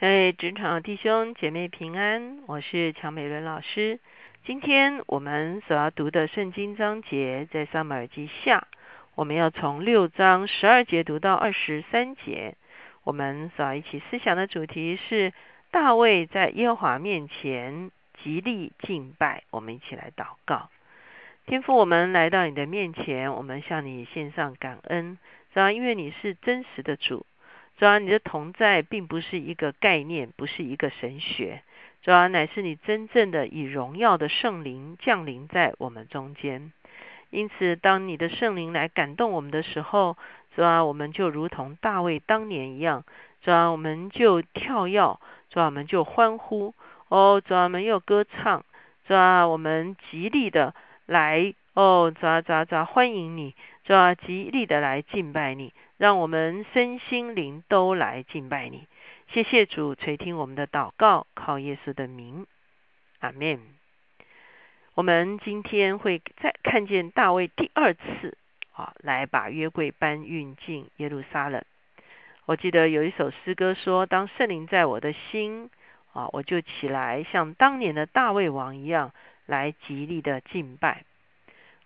[0.00, 4.00] 各位职场弟兄姐妹平安，我是乔美伦老师。
[4.46, 8.66] 今天我们所要读的圣经章节在撒母耳记下，
[9.14, 12.54] 我们要从六章十二节读到二十三节。
[13.04, 15.34] 我们所要一起思想的主题是
[15.70, 17.90] 大卫在耶和华面前
[18.24, 19.42] 极力敬拜。
[19.50, 20.70] 我们一起来祷告，
[21.44, 25.18] 天父，我们来到你的面前，我们向你献上感恩，
[25.52, 27.26] 主要因为你是真实的主。
[27.80, 31.62] 主要你的同在并不是一个概念，不是一个神学，
[32.02, 36.72] 主要乃是你真正的以荣耀的圣灵降临在我们中间。
[37.30, 40.18] 因此，当你的圣灵来感动我们的时候，
[40.54, 43.02] 主要我们就如同大卫当年一样，
[43.40, 46.74] 主要我们就跳跃，主要我们就欢呼，
[47.08, 48.62] 哦，主要我们又歌唱，
[49.06, 50.74] 主要我们极力的
[51.06, 55.72] 来，哦，主要主要欢迎你，主要极力的来敬拜你。
[56.00, 58.86] 让我们身心灵都来敬拜你，
[59.28, 62.46] 谢谢主垂听我们的祷告，靠耶稣的名，
[63.18, 63.60] 阿门。
[64.94, 68.38] 我们今天会再看见大卫第二次
[68.72, 71.62] 啊，来把约柜搬运进耶路撒冷。
[72.46, 75.68] 我记得有一首诗歌说：“当圣灵在我的心
[76.14, 79.12] 啊，我就起来，像当年的大卫王一样，
[79.44, 81.04] 来极力的敬拜。”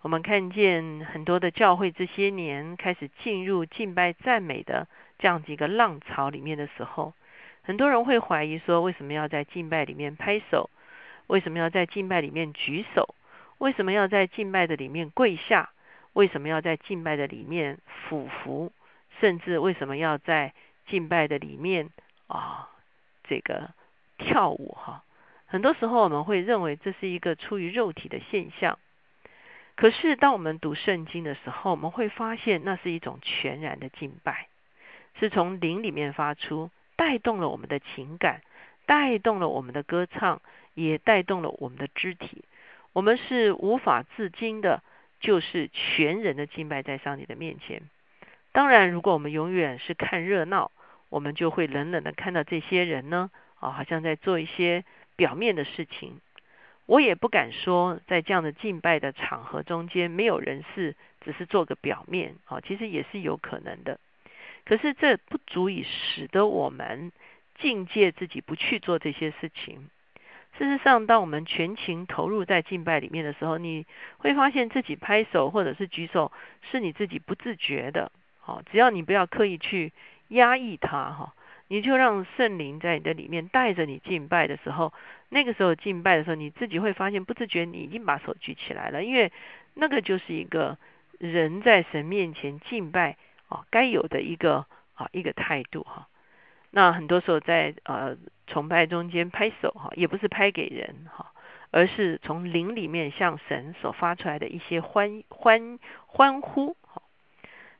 [0.04, 4.86] 我们看见很多的教会这些年开始进入敬拜赞美的
[5.18, 7.14] 这样几个浪潮里面的时候，
[7.62, 10.68] 很多人会怀疑说：为什么要在敬拜里面拍手？
[11.26, 13.14] 为什么要在敬拜里面举手？
[13.56, 15.70] 为什么要在敬拜的里面跪下？
[16.12, 18.72] 为什么要在敬拜的里面俯伏？
[19.20, 20.52] 甚至为什么要在
[20.86, 21.88] 敬拜的里面
[22.26, 22.68] 啊
[23.26, 23.70] 这个
[24.18, 24.76] 跳舞？
[24.78, 25.02] 哈，
[25.46, 28.78] 很多时候我们会认为这是一个出于肉体的现象。
[29.76, 34.48] 可是，当我们读圣经的时候，我们会发现那是一种全然的敬拜，
[35.18, 38.42] 是从灵里面发出，带动了我们的情感，
[38.86, 40.40] 带动了我们的歌唱，
[40.74, 42.44] 也带动了我们的肢体。
[42.92, 44.80] 我们是无法自禁的，
[45.18, 47.82] 就是全人的敬拜在上帝的面前。
[48.52, 50.70] 当然，如果我们永远是看热闹，
[51.08, 54.84] 我们就会冷冷的看到这些人呢，啊，好像在做一些
[55.16, 56.20] 表面的事情。
[56.86, 63.98] 我也不敢说，在这样的敬拜的场合中间，没有人是只是做个表面，啊，其实也是有可能的。
[64.66, 67.12] 可是这不足以使得我们
[67.58, 69.88] 境界自己不去做这些事情。
[70.58, 73.86] 事实上，当我们全情投入在敬拜里面的时候，你
[74.18, 76.30] 会发现自己拍手或者是举手，
[76.70, 78.12] 是你自己不自觉的。
[78.38, 79.92] 好，只要你不要刻意去
[80.28, 81.34] 压抑它，哈。
[81.68, 84.92] 你就让圣灵在你的里面带着你敬拜的时候，
[85.30, 89.32] 那个时候敬拜的时候，你自己会发现不自觉你已经把手举起来了，因为
[89.72, 90.76] 那个就是一个
[91.18, 93.16] 人在神面前敬拜
[93.48, 96.06] 啊该有的一个啊一个态度哈。
[96.70, 98.16] 那很多时候在呃
[98.46, 101.32] 崇拜中间拍手哈，也不是拍给人哈，
[101.70, 107.02] 而是从灵里面向神所发出来的一些欢欢欢呼哈。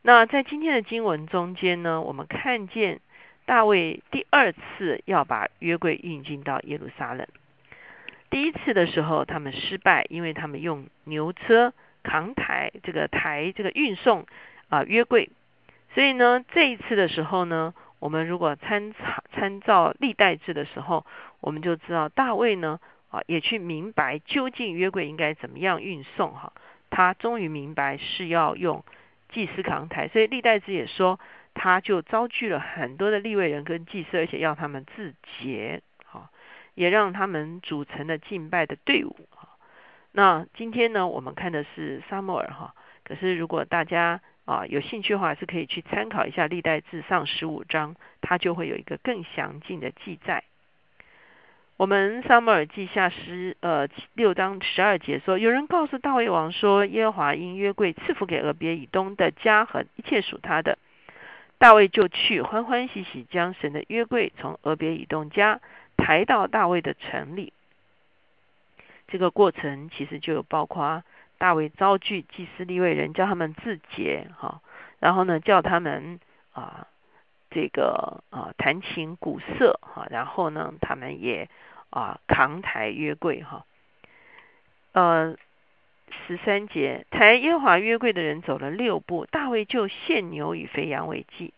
[0.01, 3.01] 那在今天的经文中间呢，我们看见。
[3.47, 7.27] 大卫第二次要把约柜运进到耶路撒冷。
[8.31, 11.73] 第一次的时候，他们失败，因为他们用牛车
[12.03, 14.27] 扛抬这个抬这个运送
[14.71, 15.31] 啊约柜。
[15.93, 21.05] 所以呢，这一次的时候呢，我们如果参参参照历代志的时候，
[21.41, 22.81] 我们就知道大卫呢
[23.11, 26.53] 啊也去明白究竟约柜应该怎么样运送哈。
[26.91, 28.85] 他终于明白是要用
[29.29, 31.21] 祭司扛抬，所以历代志也说。
[31.55, 36.29] 他就招聚了很多的立位人跟祭司，而且要他们自洁，哈，
[36.75, 39.49] 也让他们组成了敬拜的队伍，哈。
[40.13, 42.75] 那今天呢，我们看的是撒母耳，哈。
[43.05, 50.45] 可是如果大家啊有兴趣的话，是可以去参考一下历代志上十五章，它就会有一个更详尽的记载。
[51.77, 60.79] 我们撒母耳记下十呃六章十二节说，有人告诉大卫王说，耶和华因约柜赐福给俄别以东的家和一切属他的。
[61.65, 65.63] 大卫就去欢欢喜喜将神的约柜从俄别以东家
[65.97, 67.55] 抬到大卫的城里。
[69.09, 71.03] 这个过程其实就有包括
[71.39, 74.61] 大卫召聚祭司立位人，叫他们自洁哈，
[74.99, 76.21] 然后呢叫他们
[76.53, 76.87] 啊
[77.51, 81.49] 这个啊弹琴鼓瑟哈，然后呢他们也
[81.89, 83.65] 啊扛抬约柜哈，
[84.93, 85.35] 呃。
[86.27, 91.53] 十三节，抬耶华约柜的人走了六步，大卫就献牛与肥羊为祭。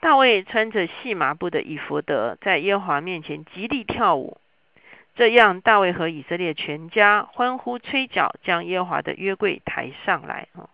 [0.00, 4.38] 大卫穿着细麻布的以弗德，在耶和华面前极力跳舞。
[5.14, 10.48] 这样，大卫和以色列全家欢呼吹角，将耶和华的约柜抬上来。
[10.54, 10.68] 哈，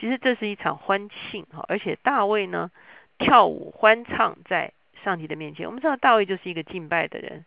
[0.00, 2.70] 其实这是一场欢庆哈，而且大卫呢
[3.18, 4.72] 跳舞欢唱在
[5.04, 5.66] 上帝的面前。
[5.66, 7.44] 我们知道大卫就是一个敬拜的人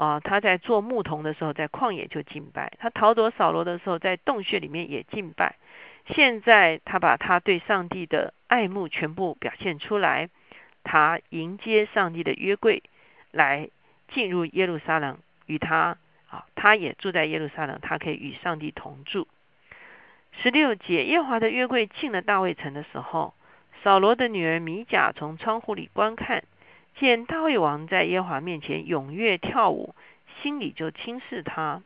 [0.00, 5.56] 啊，他在做牧童的时候，在旷野就敬拜；他逃躲扫罗的时候，在洞穴里面也敬拜。
[6.06, 10.30] 现在他把他对上帝的爱慕全部表现出来，
[10.84, 12.82] 他迎接上帝的约柜
[13.30, 13.68] 来
[14.08, 15.98] 进入耶路撒冷，与他
[16.30, 19.28] 啊，他也住在耶路撒冷，他可以与上帝同住。
[20.40, 23.34] 十六节，耶华的约柜进了大卫城的时候，
[23.82, 26.44] 扫罗的女儿米甲从窗户里观看，
[26.96, 29.94] 见大卫王在耶和华面前踊跃跳舞，
[30.42, 31.82] 心里就轻视他。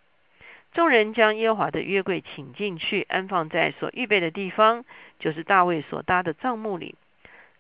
[0.73, 4.85] 众人将耶和华的约柜请进去，安放在所预备的地方，
[5.21, 6.97] 就是大卫所搭的帐幕里。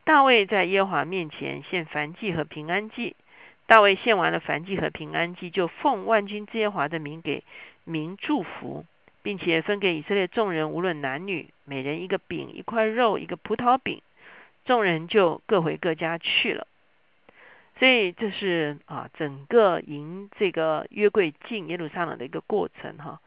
[0.03, 3.15] 大卫在耶和华面前献燔祭和平安祭。
[3.67, 7.45] 大卫献完了燔祭和平安祭，就奉万军之耶和华的名给
[7.85, 8.85] 民祝福，
[9.23, 14.03] 并且分给以色列众人，无论男女，每人一个饼、一块肉、一个葡萄饼。
[14.67, 16.67] 众人就各回各家去了。
[17.79, 23.21] 所以这是啊，整个迎这个约柜进耶路撒冷的一个过程哈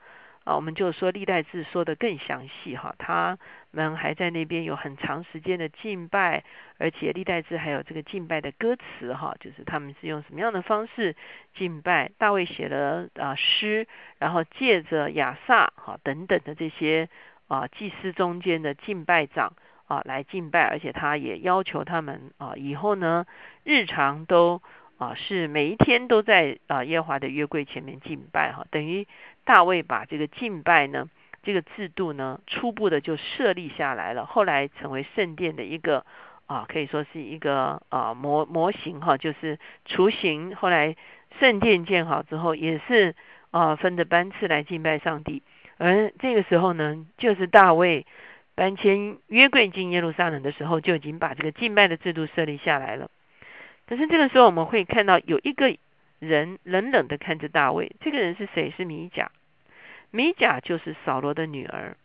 [0.45, 3.37] 啊，我们就说历代志说的更详细哈，他
[3.71, 6.45] 们还在那边有很长时间的敬拜，
[6.77, 11.17] 而且历代志还有这个敬拜的歌词哈，就是他们是用什么样的方式
[11.53, 12.09] 敬拜。
[12.17, 13.85] 大卫写了啊诗，
[14.17, 17.09] 然后借着亚萨哈等等的这些
[17.49, 19.51] 啊祭司中间的敬拜长。
[19.87, 23.25] 啊，来敬拜，而且他也要求他们啊，以后呢，
[23.63, 24.61] 日常都
[24.97, 29.07] 啊是每一天都在啊耶和华的约柜前面敬拜哈，等于
[29.45, 31.07] 大卫把这个敬拜呢
[31.41, 36.05] 这个制度呢初步的就设立下来了，后来成为圣殿的一个
[36.47, 40.53] 啊可以说是一个啊模模型哈，就是雏形。
[40.53, 40.97] 后来
[41.39, 43.15] 圣殿建好之后，也是
[43.51, 45.43] 啊分着班次来敬拜上帝，
[45.77, 48.05] 而这个时候呢，就是大卫。
[48.57, 53.11] 搬迁约柜进耶路撒冷的时候，就已经把这个敬拜的制度设立下来了。
[53.85, 55.77] 可是这个时候，我们会看到有一个
[56.17, 57.95] 人冷冷的看着大卫。
[57.99, 58.73] 这个人是谁？
[58.75, 59.31] 是米甲。
[60.09, 61.97] 米甲就是扫罗的女儿。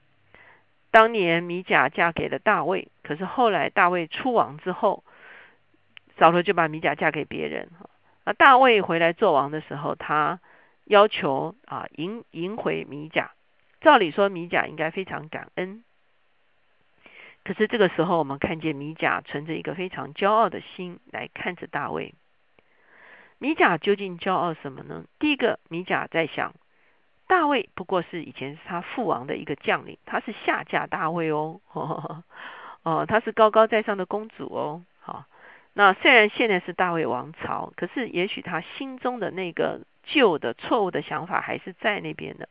[0.90, 5.04] 当年米甲嫁给了大卫，可是后来大卫出王之后，
[6.18, 7.70] 扫罗就把米甲嫁给别人。
[8.24, 10.38] 啊，大卫回来做王的时候，他
[10.84, 13.30] 要求啊迎迎回米甲。
[13.80, 15.82] 照理说，米甲应该非常感恩。
[17.44, 22.14] 可是这个时候，我们看见米甲存着一个非常骄傲的心来看着大卫。
[23.38, 25.04] 米甲究竟骄傲什么呢？
[25.18, 26.54] 第一个，米甲在想，
[27.26, 31.60] 大卫不过是以前是他父王的一个将领，他是下嫁大卫哦，
[32.84, 34.84] 哦，他是高高在上的公主哦。
[35.00, 35.24] 好，
[35.72, 42.48] 那虽然现在是大卫王朝，可是也许他心中的那个旧的错误的想法还是在那边的。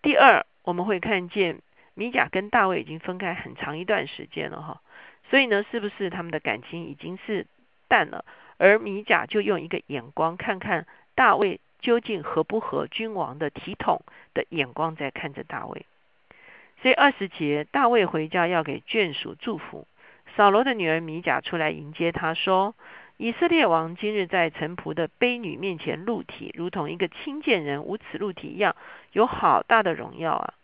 [0.00, 1.60] 第二，我们会看见。
[1.98, 4.80] 米甲跟大卫已经分开很长一段时间了哈，
[5.30, 7.44] 所以呢，是不是他们的感情已经是
[7.88, 8.24] 淡了？
[8.56, 10.86] 而米甲就用一个眼光看看
[11.16, 14.02] 大卫究竟合不合君王的体统
[14.32, 15.86] 的眼光在看着大卫。
[16.80, 19.88] 所以二十节，大卫回家要给眷属祝福，
[20.36, 22.76] 扫罗的女儿米甲出来迎接他说
[23.18, 28.76] ：“以色列王今日在臣仆的卑女面前露体，如同一个亲贱人无耻露体一样，
[29.10, 30.54] 有好大的荣耀啊！”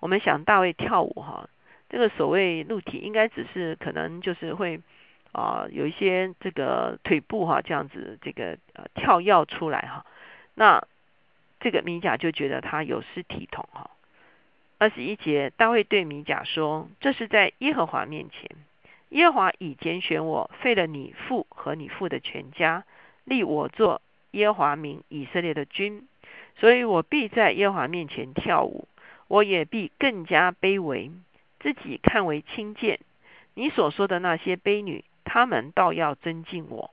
[0.00, 1.48] 我们想大卫跳舞哈，
[1.88, 4.80] 这个所谓露体应该只是可能就是会
[5.32, 10.04] 啊有一些这个腿部哈这样子这个呃跳跃出来哈，
[10.54, 10.82] 那
[11.60, 13.90] 这个米甲就觉得他有失体统哈。
[14.78, 18.48] 二十一节，大卫对米甲说：“这是在耶和华面前，
[19.10, 22.84] 耶和华已拣选我，废了你父和你父的全家，
[23.24, 26.08] 立我做耶和华民以色列的君，
[26.56, 28.88] 所以我必在耶和华面前跳舞。”
[29.30, 31.12] 我也必更加卑微，
[31.60, 32.98] 自己看为轻贱。
[33.54, 36.90] 你所说的那些卑女，他们倒要尊敬我。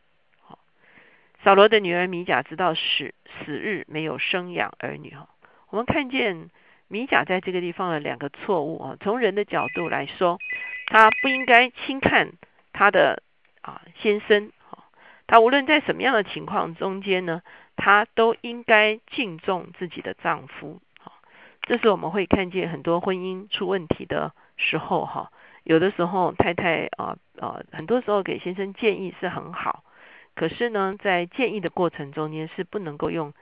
[1.44, 5.28] 扫罗的女儿米甲知道死死日没有生养儿女哈。
[5.72, 6.52] 我们看见
[6.88, 8.98] 米甲在这个地方的两个错误啊。
[9.02, 10.38] 从人的角度来说，
[10.86, 12.34] 她不应该轻看
[12.72, 13.24] 她的
[13.62, 14.84] 啊先生哈。
[15.26, 17.42] 她无论在什么样的情况中间呢，
[17.76, 20.80] 她都应该敬重自己的丈夫。
[21.68, 25.34] 这是我们会看见很多婚姻出问题的时候，哈，
[25.64, 29.84] 有的时候太太啊啊，很多时候给先生建议是很好，
[30.34, 33.34] 可是呢，在建议的过程中间是不能够用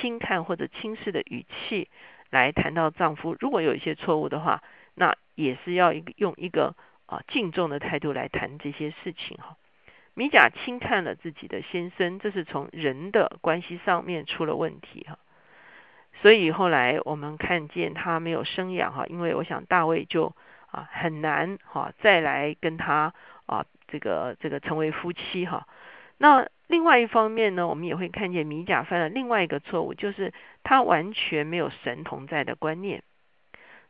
[0.00, 1.90] 轻看或者轻视的语气
[2.30, 3.36] 来谈到丈夫。
[3.38, 4.62] 如果有一些错误的话，
[4.94, 9.58] 那也是要用一个啊敬重的态度来谈这些事情，哈。
[10.14, 15.18] 米甲轻看了自己的先生，这是从人的关系上面出了问题，哈。
[16.22, 20.34] 所以后来我们看见他没有生养哈，因为我想大卫就
[20.70, 23.12] 啊很难哈再来跟他
[23.46, 25.66] 啊这个这个成为夫妻哈。
[26.18, 30.32] 那另外一方面呢，我们也会看见米甲犯了另外一个错误，就是
[30.64, 33.02] 他完全没有神同在的观念。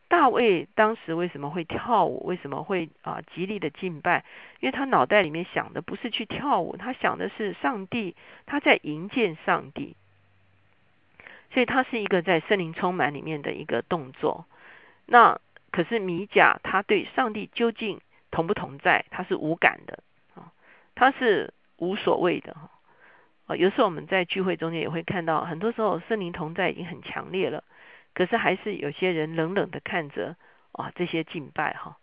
[0.09, 2.25] 大卫当时为什么会跳舞？
[2.27, 4.25] 为什么会啊极力的敬拜？
[4.61, 8.15] 因为他脑袋里面想的不是去跳舞，他想的是上帝，
[8.47, 9.97] 他在迎接上帝。
[11.57, 14.45] 所以它是一个在森林充满里面的一个动作。
[15.07, 19.07] 那可是米甲，他对上帝究竟同不同在？
[19.11, 20.01] 他是无感的
[20.35, 20.53] 啊，
[20.95, 22.69] 他是无所谓的哈。
[23.47, 27.65] 啊，有时候我们在聚会中间也会看到，很多时候森林同在已经很强烈了。
[28.13, 30.37] 可是还是有些人冷冷的看着
[30.73, 31.97] 啊这些敬拜哈，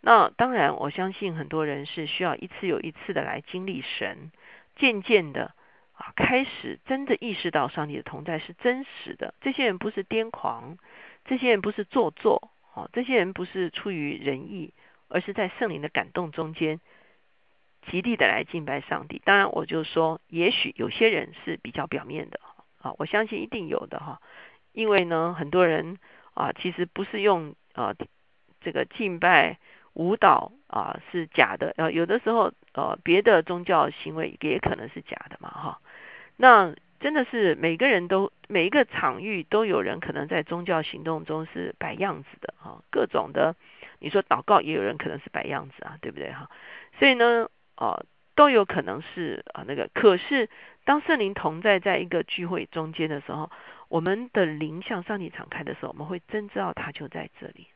[0.00, 4.32] 那当然我相信很多人是需要一次又一次的来经历神，
[4.76, 5.52] 渐渐的
[5.94, 9.34] 啊开始真的意识到上帝的同在是真实的。
[9.40, 10.76] 这些人不是癫狂，
[11.24, 14.74] 这些人不是做作，哦，这些人不是出于仁义，
[15.08, 16.80] 而是在圣灵的感动中间
[17.90, 19.22] 极力的来敬拜上帝。
[19.24, 22.40] 当然我就说，也许有些人是比较表面的
[22.80, 24.20] 啊，我相信一定有的哈。
[24.72, 25.98] 因为呢，很多人
[26.34, 27.94] 啊，其实不是用啊
[28.60, 29.58] 这个敬拜
[29.92, 35.80] 舞蹈啊是假的，呃，有的时候呃别的宗教行为也可能是假的嘛，哈。
[36.36, 43.54] 那真的是每个人都每一个场域都有人可能在宗教行动中是摆样子的哈，各种的，
[43.98, 46.50] 你说祷告也有人可能是摆样子啊，对不对哈？
[46.98, 50.48] 所以呢，哦，都有可能是啊那个，可是
[50.84, 53.50] 当圣灵同在在一个聚会中间的时候。
[53.88, 57.68] 我们的灵向上帝敞开的时候，我们会真知道他就在这里。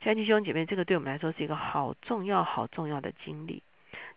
[0.00, 3.62] 亲爱的弟兄姐妹，这个对我们来说是一个好重要、好重要的经历。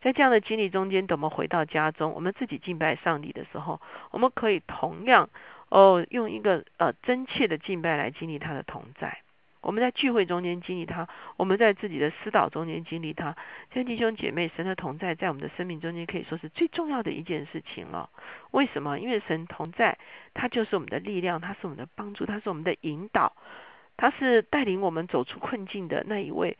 [0.01, 5.29] 在这样的经历中间，等我们回到家中，我们自己敬拜上帝的时候，我们可以同样
[5.69, 9.19] 哦，用一个呃真切的敬拜来经历他的同在。
[9.59, 13.35] 我们在聚会中间经历他，我们在自己的私祷中间经历他。
[13.73, 18.09] 亲爱的弟兄姐妹，神的同在在我们的生命中间可以说是最重要的一件事情了。
[18.51, 18.97] 为什么？
[18.97, 19.97] 因为神同在，
[20.33, 23.35] 他就是我们的力量，他是我们的帮助，他是我们的引导，
[23.97, 26.55] 他是带领我们走出困境的那一位。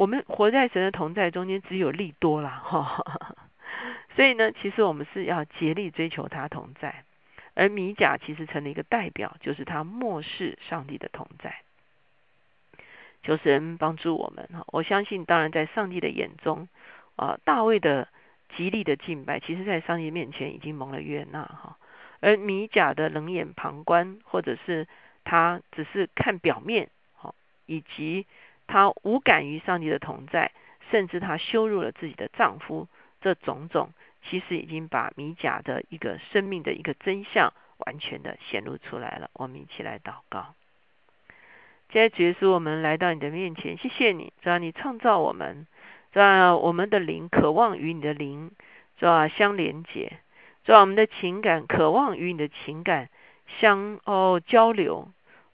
[0.00, 3.04] 我们活在神的同在中间，只有利多了哈。
[4.16, 7.04] 所以呢，其实我们是要竭力追求他同在，
[7.52, 11.60] 而米甲其实成了一个代表，就是他漠视上帝的同在。
[13.22, 14.64] 求神帮助我们哈！
[14.68, 16.66] 我相信，当然在上帝的眼中，
[17.16, 18.08] 啊，大卫的
[18.56, 21.76] 极力的敬拜，其实在上帝面前已经蒙了悦纳哈。
[22.20, 24.88] 而米甲的冷眼旁观，或者是
[25.24, 27.34] 他只是看表面，好，
[27.66, 28.26] 以及
[28.70, 30.52] 他无感于上帝的同在，
[30.92, 32.86] 甚至他羞辱了自己的丈夫，
[33.20, 39.28] 这种种，其实已经把米甲的一个生命的一个真相完全的显露出来了。
[39.32, 40.54] 我们一起来祷告。
[41.92, 45.66] 现在结束，我们来到你的面前，谢谢你，主要你创造我们，
[46.12, 48.52] 主要我们的灵渴望与你的灵，
[48.96, 50.20] 主要相连接，
[50.62, 53.08] 主要我们的情感渴望与你的情感
[53.58, 55.08] 相哦交流，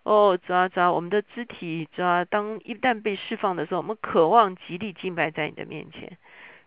[0.06, 6.16] 哦主啊主啊我们的肢体，主啊当一旦被释放的时候，我们渴望极力敬拜在你的面前，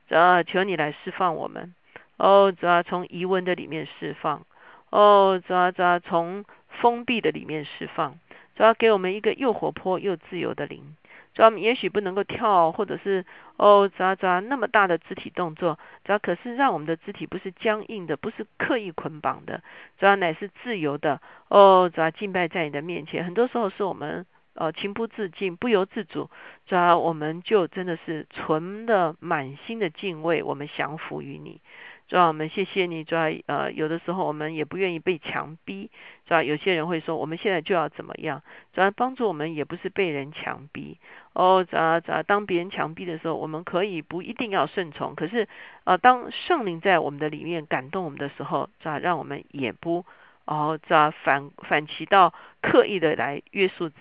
[0.09, 1.73] 主啊求你来释放我们，
[2.17, 4.45] 哦主啊从疑问的里面释放，
[4.89, 6.43] 哦主啊主啊从
[6.81, 8.19] 封闭的里面释放。
[8.57, 10.97] 主要给我们一个又活泼又自由的灵，
[11.39, 19.63] 主要我们也许不能够跳，或者是哦，主要主要那么大的肢体动作，主要可是让我们的肢体不是僵硬的，不是刻意捆绑的，
[19.97, 26.29] 主要乃是自由的哦，主要敬拜在你的面前，很多时候是我们呃情不自禁、不由自主，
[26.65, 31.61] 主要我们就真的是纯的满心的敬畏，我们降服于你。
[32.09, 35.91] 主要我们谢谢你，主要呃有的时候我们也不愿意被强逼，
[36.25, 38.41] 主要有些人会说我们现在就要怎么样，
[38.73, 40.97] 主要帮助我们也不是被人强逼。
[41.33, 45.47] 哦，主要主要当别人强逼的时候，我们可以不一定要顺从，可是
[45.83, 50.03] 呃当圣灵在我们的里面感动我们的时候，主要让我们也不
[50.45, 53.91] 哦主要反反其道刻意的来约束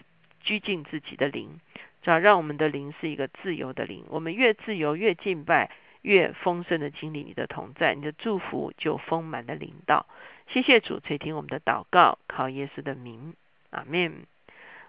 [0.41, 1.61] 拘禁自己的灵，
[2.01, 5.71] 主要让我们的灵是一个自由的灵，我们越自由越敬拜。
[6.09, 10.07] 越丰盛的经历你的同在，你的祝福就丰满的领导。
[10.47, 13.35] 谢谢主垂听我们的祷告，靠耶稣的名，
[13.69, 14.25] 阿门。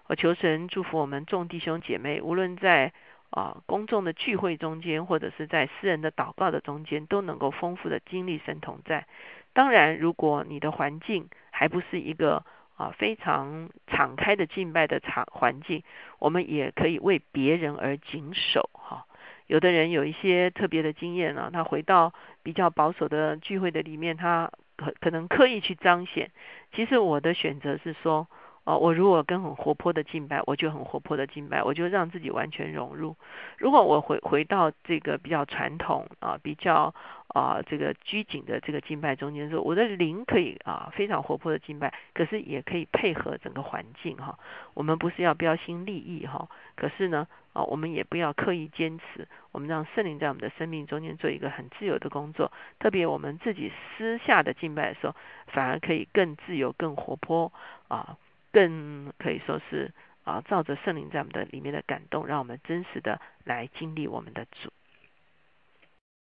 [0.06, 2.94] 我求神祝福我们众弟兄姐妹，无论在
[3.28, 9.06] 啊公众的聚会中间，或者是在私人的祷告的中间，都能够丰富的经历神同在。
[9.52, 12.46] 当然，如果你的环境还不是一个
[12.78, 15.82] 啊非常敞开的敬拜的场环境，
[16.18, 19.04] 我们也可以为别人而谨守哈。
[19.50, 22.14] 有的人有一些特别的经验啊，他回到
[22.44, 26.30] 比较保守的聚会的里面，他可可能刻意去彰显。
[26.72, 28.28] 其实我的选择是说，
[28.70, 33.16] 哦，我如果跟很活泼的敬拜，我就很活泼的敬拜，我就让自己完全融入。
[33.58, 36.94] 如果我回回到这个比较传统啊，比较
[37.26, 44.38] 啊这个拘谨的这个敬拜中间时候，我的灵可以啊非常活泼的敬拜，可是也可以配合整个环境哈。
[44.74, 52.52] 我们不是要标新立异哈，可是呢啊我们也不要刻意坚持，我们让圣灵在我们的生命中间做一个很自由的工作。
[52.78, 55.16] 特别我们自己私下的敬拜的时候，
[55.48, 57.52] 反而可以更自由、更活泼
[57.88, 58.16] 啊。
[58.52, 59.92] 更可以说是
[60.24, 64.70] 啊，照着圣灵在我们的里面的感动，让我们真实的来经历我们的主。